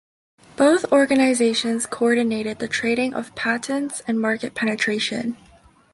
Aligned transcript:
Both 0.57 0.91
organisations 0.91 1.85
co-ordinated 1.85 2.57
the 2.57 2.67
trading 2.67 3.13
of 3.13 3.35
patents 3.35 4.01
and 4.07 4.19
market 4.19 4.55
penetration. 4.55 5.37